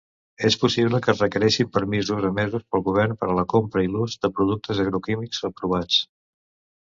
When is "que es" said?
1.07-1.19